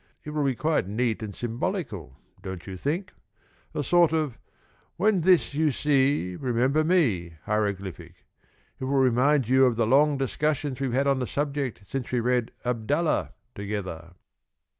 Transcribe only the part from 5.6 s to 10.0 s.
see remember me' hieroglyphic. It will remind you of the